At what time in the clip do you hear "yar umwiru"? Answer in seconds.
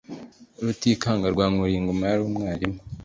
2.09-2.69